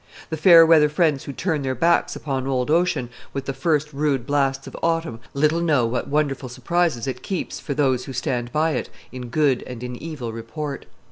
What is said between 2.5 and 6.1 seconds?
ocean with the first rude blasts of autumn little know what